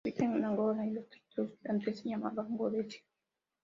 Habita 0.03 0.25
en 0.25 0.43
Angola 0.43 0.83
y 0.83 0.87
en 0.89 0.95
los 0.95 1.07
territorios 1.11 1.59
que 1.59 1.69
antes 1.71 1.99
se 1.99 2.09
llamaban 2.09 2.57
Rodesia. 2.57 3.01